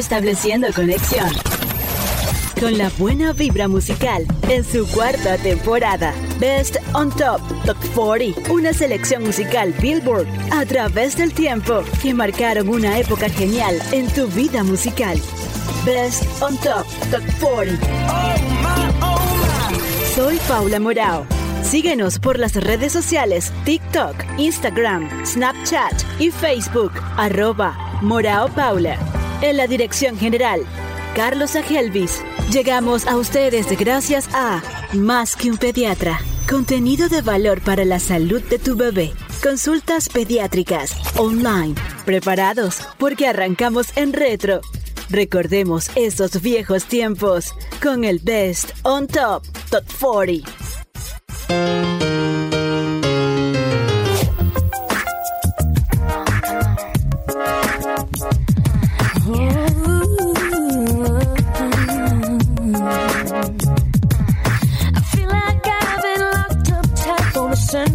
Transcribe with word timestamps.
estableciendo 0.00 0.66
conexión 0.74 1.28
con 2.60 2.76
la 2.76 2.90
buena 2.98 3.32
vibra 3.32 3.68
musical 3.68 4.26
en 4.48 4.64
su 4.64 4.86
cuarta 4.88 5.38
temporada. 5.38 6.12
Best 6.38 6.76
on 6.92 7.10
Top 7.10 7.40
Top 7.64 7.76
40, 7.94 8.52
una 8.52 8.74
selección 8.74 9.24
musical 9.24 9.72
Billboard 9.80 10.26
a 10.52 10.66
través 10.66 11.16
del 11.16 11.32
tiempo 11.32 11.82
que 12.02 12.12
marcaron 12.12 12.68
una 12.68 12.98
época 12.98 13.30
genial 13.30 13.80
en 13.92 14.08
tu 14.08 14.26
vida 14.28 14.62
musical. 14.62 15.18
Best 15.86 16.24
on 16.42 16.56
Top 16.58 16.86
Top 17.10 17.22
40. 17.40 17.78
Soy 20.14 20.38
Paula 20.46 20.80
Morao. 20.80 21.26
Síguenos 21.62 22.18
por 22.18 22.38
las 22.38 22.54
redes 22.56 22.92
sociales 22.92 23.52
TikTok, 23.64 24.16
Instagram, 24.38 25.08
Snapchat 25.24 25.94
y 26.18 26.30
Facebook, 26.30 26.92
arroba 27.16 27.76
Morao 28.02 28.48
Paula. 28.48 28.98
En 29.42 29.56
la 29.56 29.66
dirección 29.66 30.18
general, 30.18 30.66
Carlos 31.16 31.56
Agelvis. 31.56 32.22
Llegamos 32.52 33.06
a 33.06 33.16
ustedes 33.16 33.66
gracias 33.78 34.28
a 34.34 34.62
Más 34.92 35.34
que 35.34 35.50
un 35.50 35.56
pediatra. 35.56 36.20
Contenido 36.48 37.08
de 37.08 37.22
valor 37.22 37.62
para 37.62 37.86
la 37.86 38.00
salud 38.00 38.42
de 38.42 38.58
tu 38.58 38.76
bebé. 38.76 39.12
Consultas 39.42 40.10
pediátricas 40.10 40.94
online. 41.16 41.74
¿Preparados? 42.04 42.86
Porque 42.98 43.28
arrancamos 43.28 43.96
en 43.96 44.12
retro. 44.12 44.60
Recordemos 45.08 45.90
esos 45.96 46.42
viejos 46.42 46.84
tiempos 46.84 47.54
con 47.82 48.04
el 48.04 48.18
Best 48.18 48.72
on 48.82 49.06
Top 49.06 49.42
Top 49.70 49.84
40. 49.98 50.59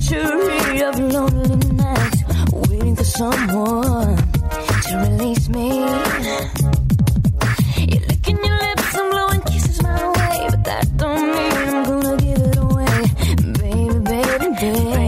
century 0.01 0.81
of 0.81 0.99
lonely 0.99 1.71
nights, 1.73 2.23
waiting 2.69 2.95
for 2.95 3.03
someone 3.03 4.17
to 4.83 4.97
release 5.09 5.47
me. 5.49 5.69
You're 7.89 8.05
licking 8.07 8.43
your 8.43 8.57
lips 8.57 8.95
and 8.97 9.11
blowing 9.11 9.41
kisses 9.41 9.81
my 9.81 10.07
way, 10.07 10.47
but 10.49 10.63
that 10.65 10.97
don't 10.97 11.27
mean 11.35 11.75
I'm 11.75 11.83
gonna 11.85 12.17
give 12.17 12.41
it 12.41 12.57
away, 12.57 12.97
baby, 13.61 13.99
baby, 13.99 14.47
baby. 14.59 15.04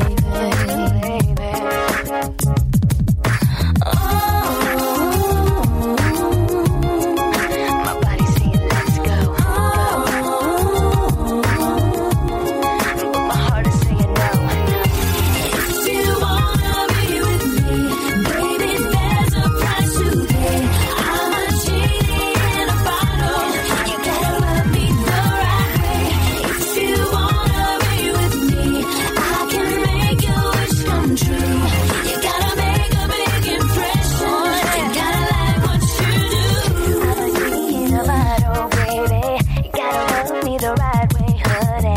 good 41.47 41.96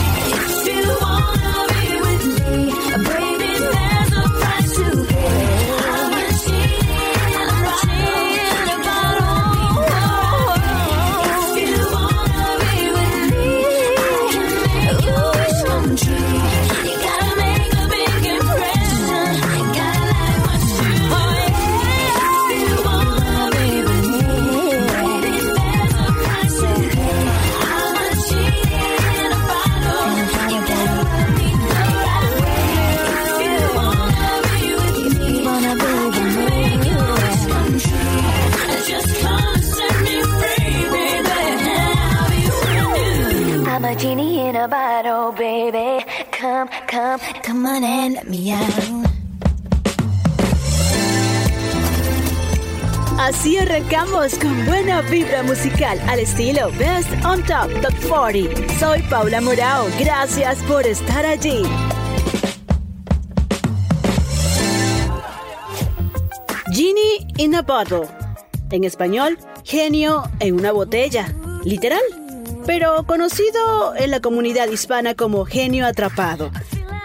Así 53.19 53.57
arrancamos 53.57 54.35
con 54.35 54.65
buena 54.65 55.01
vibra 55.01 55.43
musical 55.43 55.99
al 56.07 56.19
estilo 56.19 56.71
Best 56.79 57.09
on 57.23 57.43
Top 57.43 57.69
Top 57.81 57.93
40. 58.07 58.79
Soy 58.79 59.01
Paula 59.03 59.41
Morao, 59.41 59.85
gracias 59.99 60.57
por 60.63 60.85
estar 60.87 61.25
allí. 61.25 61.63
Genie 66.73 67.27
in 67.37 67.53
a 67.53 67.61
Bottle. 67.61 68.07
En 68.71 68.83
español, 68.85 69.37
genio 69.63 70.23
en 70.39 70.55
una 70.55 70.71
botella. 70.71 71.27
Literal. 71.63 72.20
Pero 72.65 73.03
conocido 73.05 73.95
en 73.95 74.11
la 74.11 74.19
comunidad 74.19 74.69
hispana 74.69 75.15
como 75.15 75.45
genio 75.45 75.85
atrapado 75.85 76.51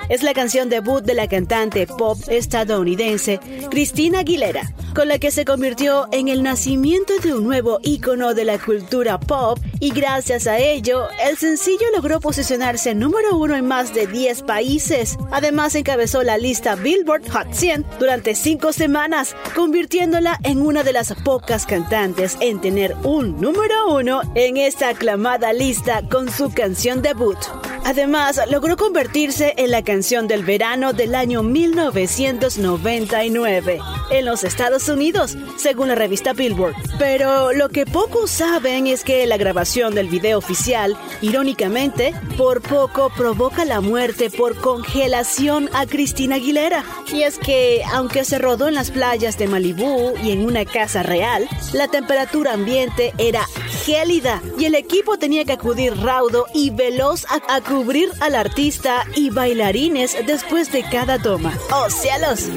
es 0.08 0.23
la 0.23 0.35
canción 0.35 0.69
debut 0.69 1.03
de 1.05 1.14
la 1.14 1.29
cantante 1.29 1.87
pop 1.87 2.19
estadounidense 2.29 3.41
Christina 3.70 4.20
Aguilera, 4.20 4.73
con 4.96 5.06
la 5.08 5.19
que 5.19 5.31
se 5.31 5.44
convirtió 5.44 6.08
en 6.10 6.28
el 6.28 6.43
nacimiento 6.43 7.12
de 7.22 7.34
un 7.34 7.44
nuevo 7.44 7.81
ícono 7.82 8.32
de 8.32 8.46
la 8.46 8.58
cultura 8.58 9.20
pop 9.20 9.58
y 9.78 9.90
gracias 9.90 10.46
a 10.46 10.56
ello, 10.56 11.08
el 11.28 11.37
sencillo 11.37 11.84
logró 11.94 12.19
posicionarse 12.19 12.94
número 12.94 13.37
uno 13.37 13.54
en 13.54 13.66
más 13.66 13.93
de 13.93 14.06
10 14.06 14.40
países. 14.44 15.19
Además, 15.31 15.75
encabezó 15.75 16.22
la 16.22 16.38
lista 16.38 16.76
Billboard 16.76 17.31
Hot 17.31 17.52
100 17.52 17.84
durante 17.98 18.34
cinco 18.34 18.72
semanas, 18.72 19.37
convirtiéndola 19.54 20.38
en 20.44 20.62
una 20.62 20.82
de 20.82 20.94
las 20.94 21.12
pocas 21.12 21.66
cantantes 21.66 22.38
en 22.40 22.62
tener 22.62 22.96
un 23.04 23.38
número 23.38 23.94
uno 23.94 24.22
en 24.34 24.56
esta 24.56 24.88
aclamada 24.88 25.52
lista 25.52 26.08
con 26.08 26.32
su 26.32 26.50
canción 26.54 27.02
debut. 27.02 27.37
Además, 27.84 28.40
logró 28.50 28.76
convertirse 28.76 29.54
en 29.58 29.70
la 29.70 29.84
canción 29.84 30.26
del 30.26 30.44
verano 30.44 30.93
del 30.93 31.14
año 31.14 31.44
1999 31.44 33.78
en 34.10 34.25
los 34.25 34.43
Estados 34.43 34.86
Unidos, 34.88 35.37
según 35.56 35.88
la 35.88 35.94
revista 35.94 36.33
Billboard. 36.33 36.75
Pero 36.99 37.53
lo 37.53 37.69
que 37.69 37.87
pocos 37.87 38.31
saben 38.31 38.87
es 38.87 39.05
que 39.05 39.27
la 39.27 39.37
grabación 39.37 39.94
del 39.94 40.09
video 40.09 40.38
oficial, 40.38 40.97
irónicamente, 41.21 42.15
por 42.37 42.62
poco 42.62 43.11
provoca 43.17 43.65
la 43.65 43.81
muerte 43.81 44.31
por 44.31 44.56
congelación 44.56 45.69
a 45.73 45.87
Cristina 45.87 46.37
Aguilera. 46.37 46.85
Y 47.12 47.23
es 47.23 47.38
que, 47.38 47.83
aunque 47.93 48.25
se 48.25 48.38
rodó 48.38 48.69
en 48.69 48.75
las 48.75 48.91
playas 48.91 49.38
de 49.38 49.49
Malibú 49.49 50.15
y 50.23 50.33
en 50.33 50.44
una 50.44 50.65
casa 50.65 51.03
real, 51.03 51.49
la 51.73 51.89
temperatura 51.89 52.53
ambiente 52.53 53.12
era 53.19 53.47
gélida 53.85 54.43
y 54.59 54.65
el 54.65 54.75
equipo 54.75 55.19
tenía 55.19 55.44
que 55.44 55.53
acudir 55.53 55.97
raudo 55.97 56.47
y 56.55 56.71
veloz 56.71 57.25
a, 57.27 57.56
a 57.56 57.61
cubrir 57.61 58.11
al 58.21 58.35
artista 58.35 59.05
y 59.15 59.31
bailarines 59.31 60.17
después 60.27 60.73
de 60.73 60.82
cada 60.82 61.19
toma. 61.19 61.53
¡Oh 61.71 61.89
cielos! 61.91 62.49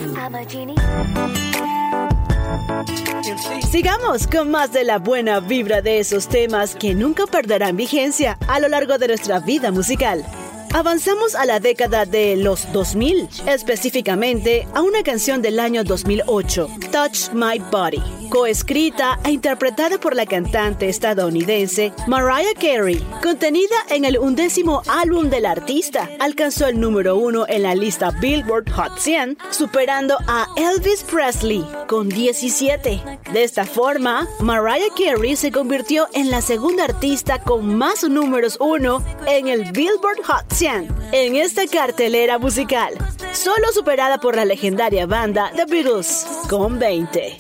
Sigamos 3.72 4.26
con 4.26 4.50
más 4.50 4.74
de 4.74 4.84
la 4.84 4.98
buena 4.98 5.40
vibra 5.40 5.84
de 5.84 6.00
esos 6.00 6.28
temas 6.28 6.74
que 6.74 6.96
nunca 6.96 7.28
perderán 7.28 7.78
vigencia 7.78 8.36
a 8.48 8.60
lo 8.60 8.68
largo 8.68 8.98
de 8.98 9.10
nuestra 9.10 9.40
vida 9.42 9.72
musical. 9.72 10.26
Avanzamos 10.72 11.34
a 11.34 11.46
la 11.46 11.60
década 11.60 12.06
de 12.06 12.36
los 12.36 12.72
2000, 12.72 13.28
específicamente 13.48 14.68
a 14.76 14.82
una 14.82 15.02
canción 15.02 15.42
del 15.42 15.60
año 15.60 15.84
2008, 15.84 16.70
Touch 16.92 17.34
My 17.34 17.58
Body, 17.72 18.02
coescrita 18.30 19.20
e 19.24 19.32
interpretada 19.32 20.00
por 20.00 20.16
la 20.16 20.28
cantante 20.28 20.88
estadounidense 20.88 21.92
Mariah 22.08 22.54
Carey. 22.54 23.04
Contenida 23.24 23.76
en 23.90 24.06
el 24.06 24.20
undécimo 24.20 24.84
álbum 24.88 25.32
del 25.32 25.48
artista, 25.48 26.08
alcanzó 26.20 26.68
el 26.68 26.80
número 26.80 27.16
uno 27.16 27.46
en 27.48 27.64
la 27.64 27.74
lista 27.74 28.12
Billboard 28.22 28.70
Hot 28.72 29.00
100, 29.00 29.40
superando 29.50 30.18
a 30.28 30.48
Elvis 30.56 31.04
Presley 31.04 31.66
con 31.88 32.10
17. 32.10 33.02
De 33.34 33.44
esta 33.44 33.66
forma, 33.66 34.28
Mariah 34.40 34.94
Carey 34.96 35.36
se 35.36 35.52
convirtió 35.52 36.08
en 36.14 36.30
la 36.30 36.42
segunda 36.42 36.84
artista 36.84 37.42
con 37.42 37.76
más 37.76 38.04
números 38.04 38.58
uno 38.62 39.04
en 39.26 39.48
el 39.48 39.72
Billboard 39.72 40.24
Hot 40.26 40.46
100 40.54 40.59
en 40.62 41.38
esta 41.38 41.68
cartelera 41.68 42.38
musical, 42.38 42.94
solo 43.32 43.72
superada 43.74 44.20
por 44.20 44.36
la 44.36 44.44
legendaria 44.44 45.06
banda 45.06 45.54
The 45.56 45.64
Beatles 45.64 46.26
con 46.50 46.78
20. 46.78 47.38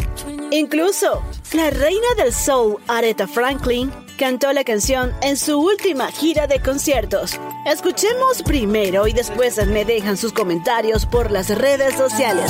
Incluso, 0.51 1.21
la 1.51 1.69
reina 1.69 2.07
del 2.16 2.33
soul 2.33 2.77
Aretha 2.88 3.27
Franklin 3.27 3.92
cantó 4.18 4.54
la 4.54 4.63
canción 4.63 5.13
en 5.21 5.36
su 5.36 5.60
última 5.60 6.10
gira 6.12 6.48
de 6.48 6.62
conciertos. 6.62 7.38
Escuchemos 7.66 8.42
primero 8.44 9.06
y 9.06 9.12
después 9.12 9.57
me 9.68 9.83
dejan 9.83 10.16
sus 10.16 10.31
comentarios 10.31 11.06
por 11.06 11.30
las 11.30 11.50
redes 11.50 11.95
sociales. 11.95 12.50